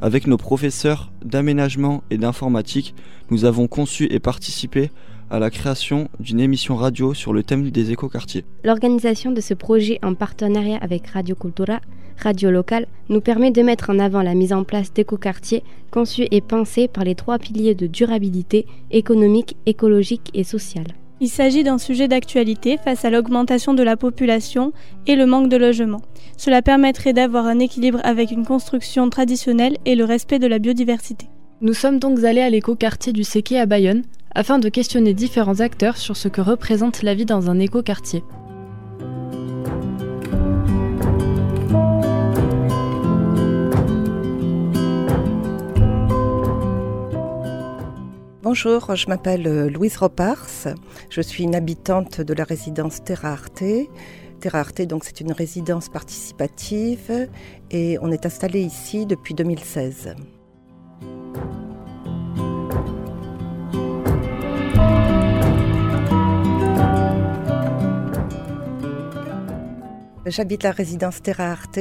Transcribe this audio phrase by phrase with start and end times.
[0.00, 2.94] Avec nos professeurs d'aménagement et d'informatique,
[3.30, 4.90] nous avons conçu et participé
[5.30, 8.46] à la création d'une émission radio sur le thème des écoquartiers.
[8.64, 11.80] L'organisation de ce projet en partenariat avec Radio Cultura,
[12.16, 16.40] radio locale, nous permet de mettre en avant la mise en place d'écoquartiers conçus et
[16.40, 20.94] pensés par les trois piliers de durabilité économique, écologique et sociale.
[21.22, 24.72] Il s'agit d'un sujet d'actualité face à l'augmentation de la population
[25.06, 26.00] et le manque de logement.
[26.36, 31.28] Cela permettrait d'avoir un équilibre avec une construction traditionnelle et le respect de la biodiversité.
[31.60, 34.02] Nous sommes donc allés à l'écoquartier du Séquet à Bayonne
[34.34, 38.24] afin de questionner différents acteurs sur ce que représente la vie dans un écoquartier.
[48.54, 50.68] Bonjour, je m'appelle euh, Louise Ropars.
[51.08, 53.64] Je suis une habitante de la résidence Terra Arte.
[54.40, 57.30] Terra Arte, donc, c'est une résidence participative
[57.70, 60.14] et on est installé ici depuis 2016.
[70.26, 71.80] J'habite la résidence Terra Arte,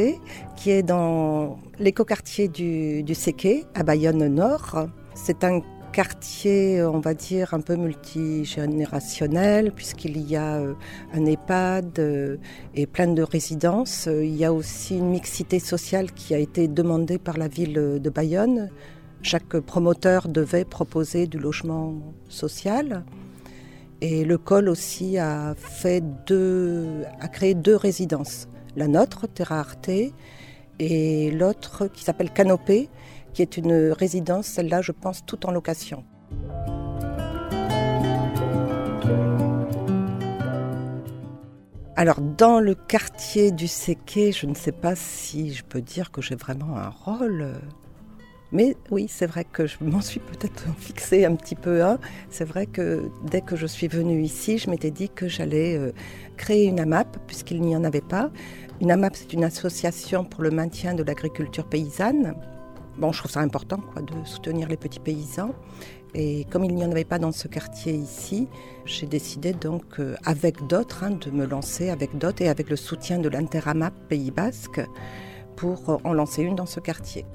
[0.55, 4.87] qui est dans l'écoquartier du, du Séquet, à Bayonne Nord.
[5.15, 5.59] C'est un
[5.91, 10.73] quartier, on va dire, un peu multigénérationnel, puisqu'il y a euh,
[11.13, 12.37] un EHPAD euh,
[12.73, 14.07] et plein de résidences.
[14.07, 18.09] Il y a aussi une mixité sociale qui a été demandée par la ville de
[18.09, 18.69] Bayonne.
[19.21, 21.95] Chaque promoteur devait proposer du logement
[22.29, 23.03] social.
[23.99, 28.47] Et le col aussi a, fait deux, a créé deux résidences.
[28.75, 29.91] La nôtre, Terra Arte,
[30.79, 32.89] et l'autre qui s'appelle Canopée,
[33.33, 36.03] qui est une résidence, celle-là, je pense, tout en location.
[41.95, 46.21] Alors, dans le quartier du Séquet, je ne sais pas si je peux dire que
[46.21, 47.53] j'ai vraiment un rôle.
[48.51, 51.81] Mais oui, c'est vrai que je m'en suis peut-être fixé un petit peu.
[52.29, 55.91] C'est vrai que dès que je suis venue ici, je m'étais dit que j'allais euh,
[56.37, 58.31] créer une AMAP, puisqu'il n'y en avait pas.
[58.81, 62.33] Une AMAP, c'est une association pour le maintien de l'agriculture paysanne.
[62.97, 65.53] Bon, je trouve ça important quoi, de soutenir les petits paysans.
[66.13, 68.49] Et comme il n'y en avait pas dans ce quartier ici,
[68.85, 72.75] j'ai décidé donc, euh, avec d'autres, hein, de me lancer avec d'autres et avec le
[72.75, 74.81] soutien de l'Interamap Pays Basque
[75.55, 77.25] pour euh, en lancer une dans ce quartier.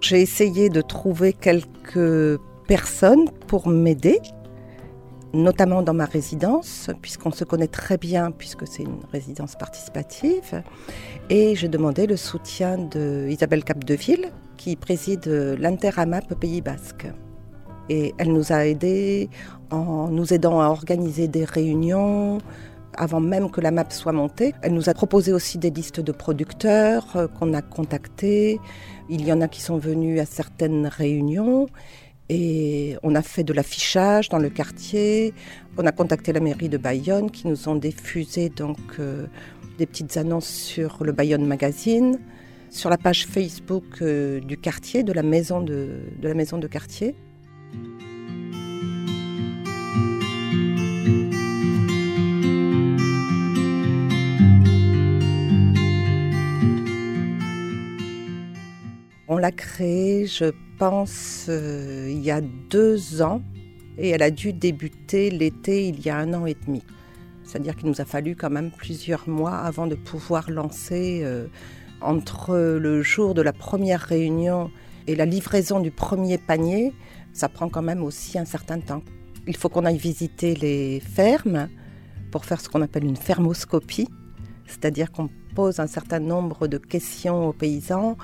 [0.00, 2.38] J'ai essayé de trouver quelques
[2.68, 4.20] personnes pour m'aider
[5.34, 10.62] notamment dans ma résidence, puisqu'on se connaît très bien, puisque c'est une résidence participative.
[11.30, 15.26] Et j'ai demandé le soutien d'Isabelle Capdeville, qui préside
[15.58, 17.06] l'Interamap Pays Basque.
[17.88, 19.28] Et elle nous a aidés
[19.70, 22.38] en nous aidant à organiser des réunions,
[22.94, 24.54] avant même que la map soit montée.
[24.62, 28.60] Elle nous a proposé aussi des listes de producteurs euh, qu'on a contactés.
[29.08, 31.66] Il y en a qui sont venus à certaines réunions.
[32.34, 35.34] Et on a fait de l'affichage dans le quartier.
[35.76, 39.26] On a contacté la mairie de Bayonne qui nous ont diffusé donc euh,
[39.76, 42.18] des petites annonces sur le Bayonne Magazine,
[42.70, 46.66] sur la page Facebook euh, du quartier, de la maison de, de la maison de
[46.68, 47.14] quartier.
[59.34, 63.40] On l'a créée, je pense, euh, il y a deux ans
[63.96, 66.82] et elle a dû débuter l'été il y a un an et demi.
[67.42, 71.46] C'est-à-dire qu'il nous a fallu quand même plusieurs mois avant de pouvoir lancer euh,
[72.02, 74.70] entre le jour de la première réunion
[75.06, 76.92] et la livraison du premier panier.
[77.32, 79.02] Ça prend quand même aussi un certain temps.
[79.46, 81.70] Il faut qu'on aille visiter les fermes
[82.30, 84.08] pour faire ce qu'on appelle une fermoscopie,
[84.66, 88.16] c'est-à-dire qu'on pose un certain nombre de questions aux paysans.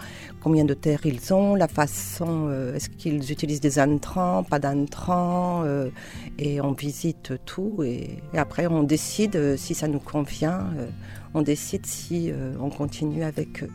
[0.42, 5.62] Combien de terres ils ont, la façon, euh, est-ce qu'ils utilisent des intrants, pas d'intrants,
[5.64, 5.90] euh,
[6.38, 7.82] et on visite tout.
[7.84, 10.66] Et, après, on décide euh, si ça nous convient,
[11.34, 13.70] on décide si on continue avec eux.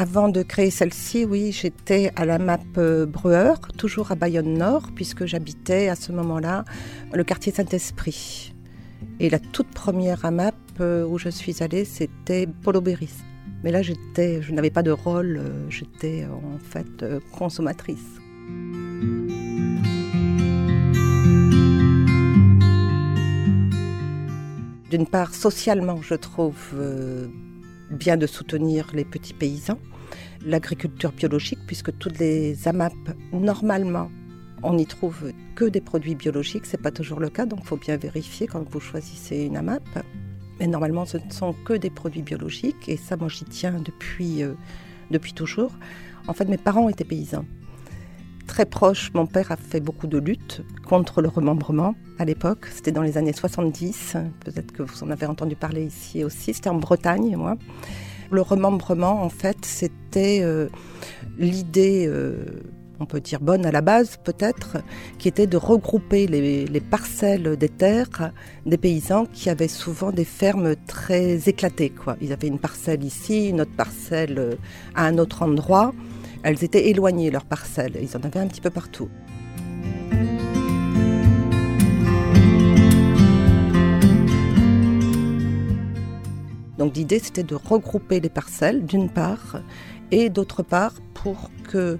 [0.00, 4.90] Avant de créer celle-ci, oui, j'étais à la MAP euh, Breuer, toujours à Bayonne Nord,
[4.94, 6.64] puisque j'habitais à ce moment-là
[7.12, 8.54] le quartier Saint-Esprit.
[9.18, 13.10] Et la toute première AMAP euh, où je suis allée, c'était Polo Béris.
[13.64, 17.98] Mais là, j'étais, je n'avais pas de rôle, euh, j'étais en fait consommatrice.
[24.92, 26.54] D'une part, socialement, je trouve
[27.90, 29.78] bien de soutenir les petits paysans,
[30.44, 32.92] l'agriculture biologique, puisque toutes les AMAP,
[33.32, 34.10] normalement,
[34.62, 36.66] on n'y trouve que des produits biologiques.
[36.66, 39.56] Ce n'est pas toujours le cas, donc il faut bien vérifier quand vous choisissez une
[39.56, 39.82] AMAP.
[40.60, 44.42] Mais normalement, ce ne sont que des produits biologiques, et ça, moi, j'y tiens depuis,
[44.42, 44.54] euh,
[45.10, 45.72] depuis toujours.
[46.26, 47.44] En fait, mes parents étaient paysans.
[48.48, 52.66] Très proche, mon père a fait beaucoup de luttes contre le remembrement à l'époque.
[52.74, 54.16] C'était dans les années 70.
[54.44, 56.54] Peut-être que vous en avez entendu parler ici aussi.
[56.54, 57.56] C'était en Bretagne, moi.
[58.30, 60.68] Le remembrement, en fait, c'était euh,
[61.38, 62.44] l'idée, euh,
[62.98, 64.78] on peut dire bonne à la base peut-être,
[65.18, 68.32] qui était de regrouper les, parcelles des terres
[68.66, 71.90] des paysans qui avaient souvent des fermes très éclatées.
[71.90, 72.16] Quoi.
[72.22, 74.54] Ils avaient une parcelle ici, une autre parcelle euh,
[74.94, 75.92] à un autre endroit.
[76.42, 77.98] Elles étaient éloignées, leurs parcelles.
[78.00, 79.08] Ils en avaient un petit peu partout.
[86.78, 89.60] Donc l'idée, c'était de regrouper les parcelles, d'une part,
[90.12, 91.98] et d'autre part, pour que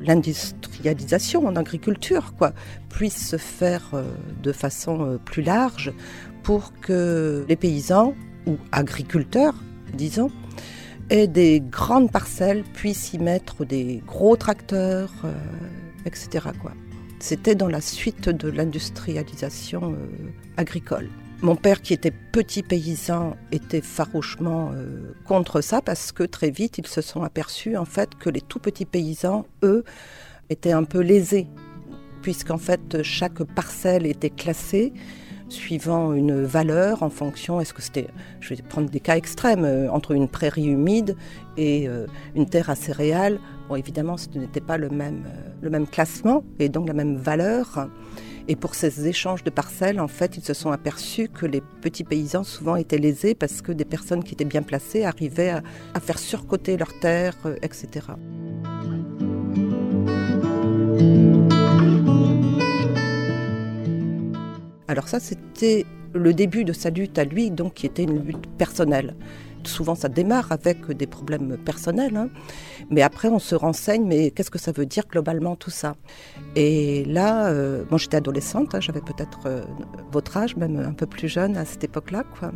[0.00, 2.32] l'industrialisation en agriculture
[2.88, 4.04] puisse se faire euh,
[4.42, 5.92] de façon euh, plus large,
[6.44, 8.14] pour que les paysans,
[8.46, 9.54] ou agriculteurs,
[9.92, 10.30] disons,
[11.10, 15.32] aient des grandes parcelles, puissent y mettre des gros tracteurs, euh,
[16.06, 16.48] etc.
[17.18, 19.94] C'était dans la suite de l'industrialisation
[20.56, 21.10] agricole.
[21.42, 26.76] Mon père, qui était petit paysan, était farouchement euh, contre ça parce que très vite,
[26.76, 29.84] ils se sont aperçus en fait que les tout petits paysans, eux,
[30.50, 31.46] étaient un peu lésés,
[32.20, 34.92] puisqu'en fait, chaque parcelle était classée
[35.50, 38.08] suivant une valeur en fonction, est-ce que c'était,
[38.40, 41.16] je vais prendre des cas extrêmes, euh, entre une prairie humide
[41.56, 43.38] et euh, une terre à céréales.
[43.68, 45.24] Bon, évidemment, ce n'était pas le même,
[45.60, 47.88] le même classement et donc la même valeur.
[48.48, 52.04] Et pour ces échanges de parcelles, en fait, ils se sont aperçus que les petits
[52.04, 55.50] paysans souvent étaient lésés parce que des personnes qui étaient bien placées arrivaient
[55.94, 58.06] à, faire surcoter leurs terres, euh, etc.
[64.90, 68.48] Alors ça, c'était le début de sa lutte à lui, donc qui était une lutte
[68.58, 69.14] personnelle.
[69.62, 72.28] Souvent, ça démarre avec des problèmes personnels, hein.
[72.90, 75.94] mais après, on se renseigne, mais qu'est-ce que ça veut dire globalement tout ça?
[76.56, 79.62] Et là, euh, j'étais adolescente, hein, j'avais peut-être euh,
[80.10, 82.50] votre âge, même un peu plus jeune à cette époque-là, quoi.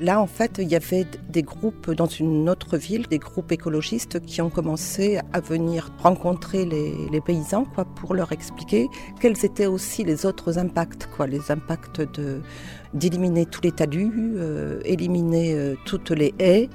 [0.00, 4.20] Là, en fait, il y avait des groupes dans une autre ville, des groupes écologistes
[4.20, 8.88] qui ont commencé à venir rencontrer les, paysans quoi, pour leur expliquer
[9.20, 12.02] quels étaient aussi les autres impacts, quoi, les impacts
[12.92, 16.68] d'éliminer tous les talus, euh, éliminer euh, toutes les haies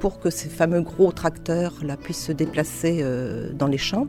[0.00, 4.08] pour que ces fameux gros tracteurs là, puissent se déplacer euh, dans les champs.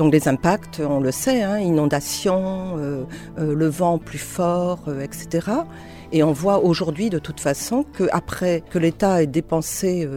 [0.00, 3.04] Donc les impacts, on le sait, hein, inondations, euh,
[3.38, 5.46] euh, le vent plus fort, euh, etc.
[6.10, 10.08] Et on voit aujourd'hui de toute façon qu'après que l'État ait dépensé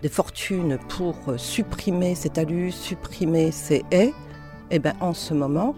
[0.00, 4.14] des fortunes pour supprimer ces talus, supprimer ces haies,
[4.70, 5.74] eh ben, en ce moment,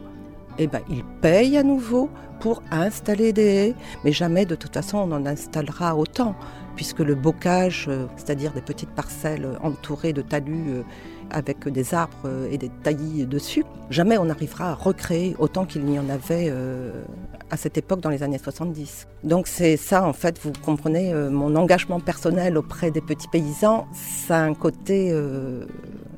[0.58, 4.98] eh ben, il paye à nouveau pour installer des haies, mais jamais de toute façon
[4.98, 6.36] on en installera autant,
[6.76, 10.82] puisque le bocage, c'est-à-dire des petites parcelles entourées de talus,
[11.30, 15.98] avec des arbres et des taillis dessus, jamais on n'arrivera à recréer autant qu'il n'y
[15.98, 17.02] en avait euh,
[17.50, 19.06] à cette époque dans les années 70.
[19.22, 23.86] Donc c'est ça en fait, vous comprenez, euh, mon engagement personnel auprès des petits paysans,
[23.92, 25.64] ça a un côté euh,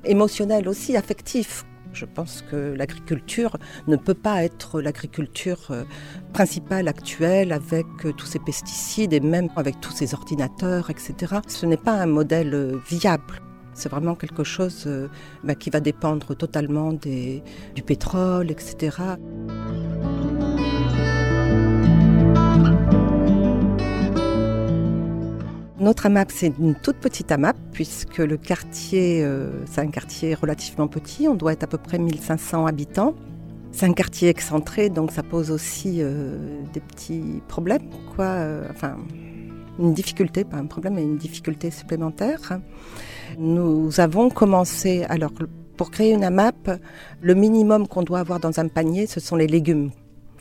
[0.05, 1.65] émotionnel aussi, affectif.
[1.97, 5.73] Je pense que l'agriculture ne peut pas être l'agriculture
[6.35, 7.87] principale actuelle avec
[8.19, 11.37] tous ces pesticides et même avec tous ces ordinateurs, etc.
[11.49, 13.41] Ce n'est pas un modèle viable.
[13.73, 15.09] C'est vraiment quelque chose euh,
[15.45, 18.97] bah, qui va dépendre totalement du pétrole, etc.
[25.79, 30.89] Notre AMAP, c'est une toute petite AMAP, puisque le quartier, euh, c'est un quartier relativement
[30.89, 33.15] petit, on doit être à peu près 1500 habitants.
[33.73, 38.39] C'est un quartier excentré, donc ça pose aussi euh, des petits problèmes, quoi.
[38.71, 38.97] enfin,
[39.79, 42.59] une difficulté, pas un problème, mais une difficulté supplémentaire.
[43.39, 45.33] Nous avons commencé, alors
[45.77, 46.81] pour créer une AMAP,
[47.21, 49.91] le minimum qu'on doit avoir dans un panier, ce sont les légumes.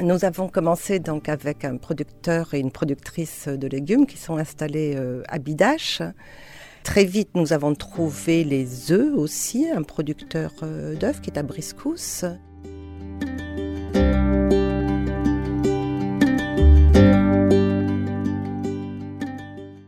[0.01, 4.93] Nous avons commencé donc avec un producteur et une productrice de légumes qui sont installés
[4.97, 6.01] euh, à Bidache.
[6.83, 11.43] Très vite, nous avons trouvé les œufs aussi, un producteur euh, d'œufs qui est à
[11.43, 12.25] Briscousse.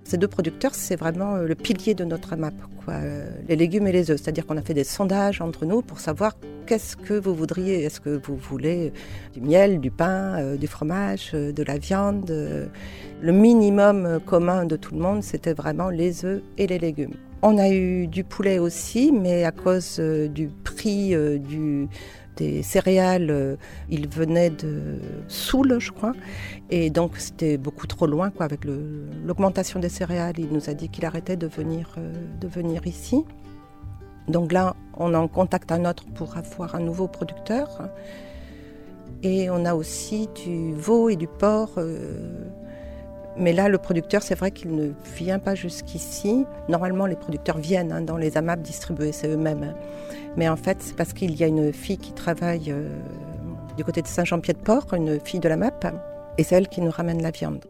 [0.07, 2.53] Ces deux producteurs, c'est vraiment euh, le pilier de notre AMAP,
[2.85, 2.93] quoi.
[2.93, 4.21] Euh, les légumes et les œufs.
[4.21, 7.83] C'est-à-dire qu'on a fait des sondages entre nous pour savoir qu'est-ce que vous voudriez.
[7.83, 8.93] Est-ce que vous voulez
[9.33, 14.95] du miel, du pain, euh, du fromage, de la viande Le minimum commun de tout
[14.95, 17.15] le monde, c'était vraiment les œufs et les légumes.
[17.41, 21.89] On a eu du poulet aussi, mais à cause du prix du
[22.37, 23.55] des céréales, euh,
[23.89, 26.13] il venait de Soule, je crois,
[26.69, 28.61] et donc c'était beaucoup trop loin quoi, avec
[29.25, 30.35] l'augmentation des céréales.
[30.37, 33.25] Il nous a dit qu'il arrêtait de venir, euh, de venir ici.
[34.27, 37.89] Donc là, on en contacte un autre pour avoir un nouveau producteur.
[39.23, 41.71] Et on a aussi du veau et du porc.
[41.77, 42.49] Euh,
[43.39, 46.45] mais là, le producteur, c'est vrai qu'il ne vient pas jusqu'ici.
[46.69, 49.63] Normalement, les producteurs viennent hein, dans les AMAP distribuer, c'est eux-mêmes.
[49.63, 49.75] Hein.
[50.37, 52.89] Mais en fait, c'est parce qu'il y a une fille qui travaille euh,
[53.75, 55.85] du côté de Saint-Jean-Pied-de-Port, une fille de la MAP,
[56.37, 57.63] et c'est elle qui nous ramène la viande.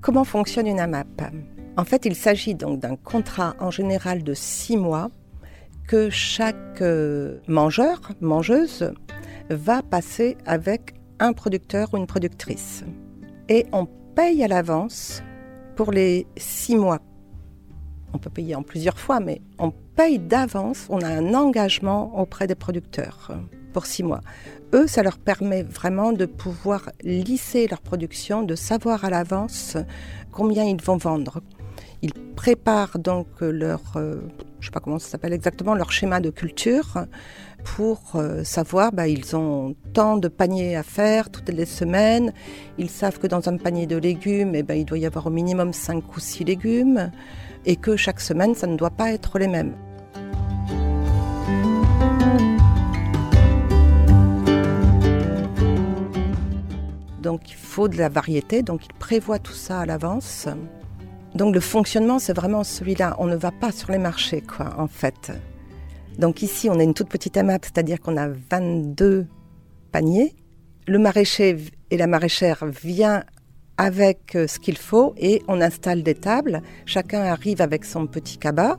[0.00, 1.22] Comment fonctionne une AMAP?
[1.76, 5.10] En fait, il s'agit donc d'un contrat en général de six mois
[5.88, 8.92] que chaque euh, mangeur, mangeuse,
[9.50, 12.84] va passer avec un producteur ou une productrice.
[13.48, 15.22] Et on paye à l'avance
[15.74, 17.00] pour les six mois.
[18.12, 22.46] On peut payer en plusieurs fois, mais on paye d'avance, on a un engagement auprès
[22.46, 23.32] des producteurs
[23.72, 24.20] pour six mois.
[24.74, 29.78] Eux, ça leur permet vraiment de pouvoir lisser leur production, de savoir à l'avance
[30.32, 31.40] combien ils vont vendre.
[32.02, 34.20] Ils préparent donc leur, euh,
[34.60, 37.06] je sais pas comment ça s'appelle exactement, leur schéma de culture
[37.64, 42.32] pour euh, savoir, bah, ils ont tant de paniers à faire toutes les semaines.
[42.78, 45.30] Ils savent que dans un panier de légumes, eh ben, il doit y avoir au
[45.30, 47.10] minimum 5 ou 6 légumes
[47.66, 49.74] et que chaque semaine, ça ne doit pas être les mêmes.
[57.20, 60.48] Donc il faut de la variété, donc ils prévoient tout ça à l'avance.
[61.34, 63.16] Donc le fonctionnement, c'est vraiment celui-là.
[63.18, 65.32] On ne va pas sur les marchés, quoi, en fait.
[66.18, 69.26] Donc ici, on a une toute petite AMAP, c'est-à-dire qu'on a 22
[69.92, 70.34] paniers.
[70.86, 71.56] Le maraîcher
[71.90, 73.24] et la maraîchère viennent
[73.76, 76.62] avec euh, ce qu'il faut et on installe des tables.
[76.84, 78.76] Chacun arrive avec son petit cabas,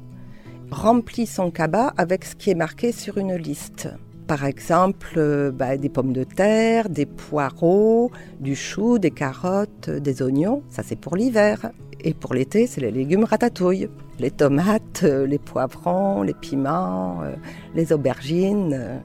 [0.70, 3.88] remplit son cabas avec ce qui est marqué sur une liste.
[4.27, 10.22] Par exemple, euh, bah, des pommes de terre, des poireaux, du chou, des carottes, des
[10.22, 10.62] oignons.
[10.70, 11.72] Ça, c'est pour l'hiver.
[12.01, 13.89] Et pour l'été, c'est les légumes ratatouille.
[14.20, 17.36] Les tomates, euh, les poivrons, les piments, euh,
[17.75, 19.01] les aubergines.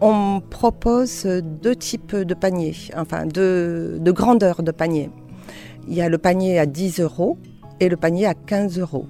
[0.00, 5.10] On propose deux types de paniers, enfin deux, de grandeur de paniers.
[5.88, 7.38] Il y a le panier à 10 euros
[7.80, 9.06] et le panier à 15 euros.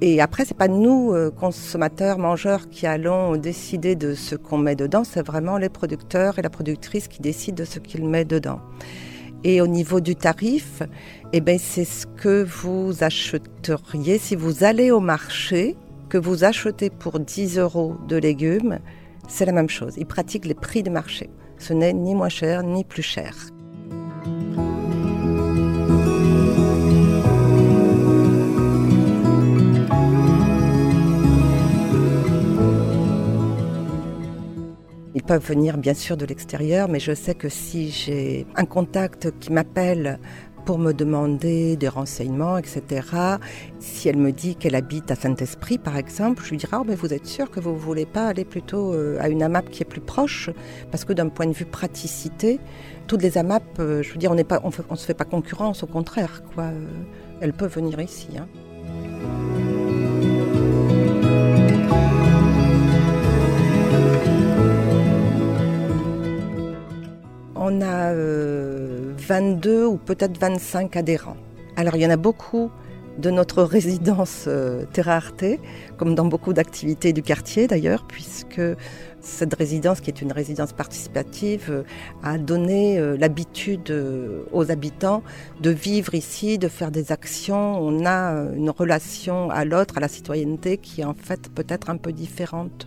[0.00, 4.76] Et après, c'est pas nous, euh, consommateurs, mangeurs, qui allons décider de ce qu'on met
[4.76, 8.60] dedans, c'est vraiment les producteurs et la productrice qui décident de ce qu'ils mettent dedans.
[9.42, 10.82] Et au niveau du tarif,
[11.32, 15.76] eh ben, c'est ce que vous achèteriez si vous allez au marché,
[16.08, 18.78] que vous achetez pour 10 euros de légumes,
[19.28, 19.94] c'est la même chose.
[19.96, 21.28] Ils pratiquent les prix de marché.
[21.58, 23.34] Ce n'est ni moins cher ni plus cher.
[35.28, 39.52] Peuvent venir bien sûr de l'extérieur, mais je sais que si j'ai un contact qui
[39.52, 40.18] m'appelle
[40.64, 43.06] pour me demander des renseignements, etc.
[43.78, 46.94] Si elle me dit qu'elle habite à Saint-Esprit, par exemple, je lui dirai oh, mais
[46.94, 49.82] vous êtes sûr que vous ne voulez pas aller plutôt euh, à une AMAP qui
[49.82, 50.48] est plus proche?
[50.90, 52.58] Parce que d'un point de vue praticité,
[53.06, 56.42] toutes les AMAP, euh, je veux dire, on ne se fait pas concurrence, au contraire.
[56.54, 56.64] Quoi.
[56.64, 56.86] Euh,
[57.42, 58.28] elles peuvent venir ici.
[58.38, 58.48] Hein.
[67.68, 71.36] On a 22 euh, ou peut-être 25 adhérents.
[71.76, 72.70] Alors il y en a beaucoup
[73.18, 75.44] de notre résidence euh, Terra Arte,
[75.96, 78.60] comme dans beaucoup d'activités du quartier d'ailleurs, puisque
[79.20, 81.82] cette résidence, qui est une résidence participative, euh,
[82.22, 83.92] a donné euh, l'habitude
[84.52, 85.22] aux habitants
[85.60, 87.80] de vivre ici, de faire des actions.
[87.80, 91.96] On a une relation à l'autre, à la citoyenneté, qui est en fait peut-être un
[91.96, 92.86] peu différente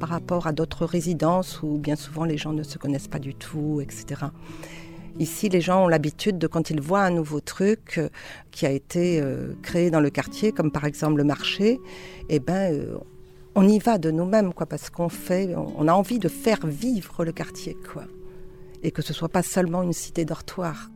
[0.00, 3.34] par rapport à d'autres résidences où bien souvent les gens ne se connaissent pas du
[3.34, 4.26] tout, etc.
[5.18, 8.10] Ici, les gens ont l'habitude de, quand ils voient un nouveau truc euh,
[8.50, 11.80] qui a été euh, créé dans le quartier, comme par exemple le marché,
[12.28, 12.98] eh ben, euh,
[13.54, 17.24] on y va de nous-mêmes, quoi, parce qu'on fait, on a envie de faire vivre
[17.24, 18.04] le quartier, quoi,
[18.82, 20.90] et que ce soit pas seulement une cité dortoir.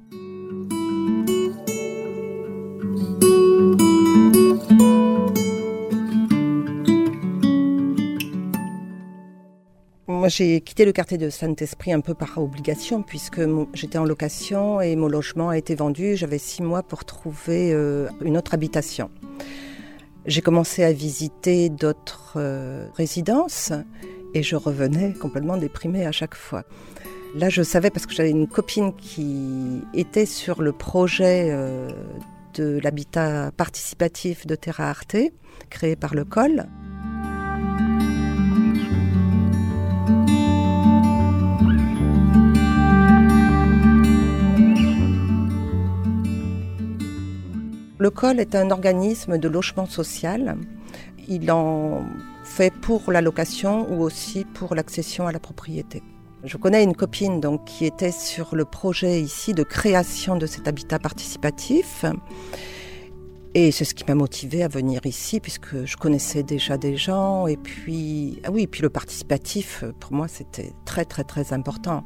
[10.21, 13.41] Moi, j'ai quitté le quartier de Saint-Esprit un peu par obligation, puisque
[13.73, 16.15] j'étais en location et mon logement a été vendu.
[16.15, 19.11] J'avais six mois pour trouver euh, une autre habitation.
[20.27, 23.73] J'ai commencé à visiter d'autres euh, résidences
[24.35, 26.65] et je revenais complètement déprimée à chaque fois.
[27.35, 31.89] Là, je savais parce que j'avais une copine qui était sur le projet euh,
[32.53, 35.17] de l'habitat participatif de Terra Arte,
[35.71, 36.67] créé par le COL.
[48.01, 50.57] Le COL est un organisme de logement social.
[51.29, 52.03] Il en
[52.45, 56.03] fait pour la location ou aussi pour l'accession à la propriété.
[56.43, 60.67] Je connais une copine donc, qui était sur le projet ici de création de cet
[60.67, 62.07] habitat participatif.
[63.55, 67.49] Et c'est ce qui m'a motivée à venir ici, puisque je connaissais déjà des gens.
[67.49, 72.05] Et puis, ah oui, puis le participatif, pour moi, c'était très, très, très important.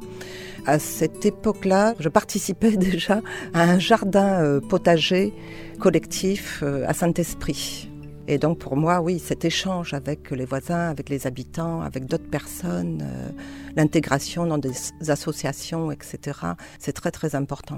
[0.65, 3.21] À cette époque-là, je participais déjà
[3.53, 5.33] à un jardin euh, potager
[5.79, 7.91] collectif euh, à Saint-Esprit.
[8.27, 12.27] Et donc pour moi, oui, cet échange avec les voisins, avec les habitants, avec d'autres
[12.27, 13.29] personnes, euh,
[13.75, 14.71] l'intégration dans des
[15.09, 16.39] associations, etc.,
[16.79, 17.77] c'est très très important.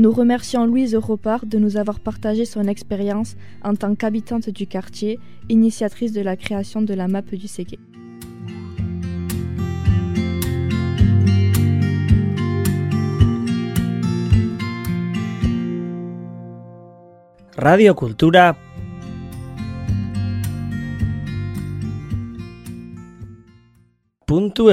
[0.00, 5.20] Nous remercions Louise Ropard de nous avoir partagé son expérience en tant qu'habitante du quartier,
[5.50, 7.78] initiatrice de la création de la map du Séquet.
[17.58, 18.56] Radio Cultura.
[24.24, 24.70] Punto